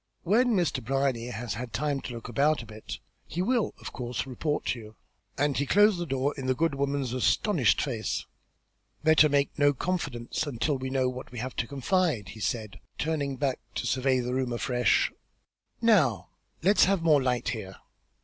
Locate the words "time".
1.73-2.01